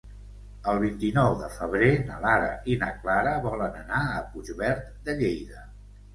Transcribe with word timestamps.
El 0.71 0.77
vint-i-nou 0.83 1.35
de 1.41 1.49
febrer 1.57 1.89
na 2.07 2.17
Lara 2.23 2.49
i 2.73 2.79
na 2.85 2.89
Clara 3.05 3.35
volen 3.45 3.79
anar 3.83 4.01
a 4.17 4.27
Puigverd 4.33 4.91
de 5.07 5.19
Lleida. 5.23 5.63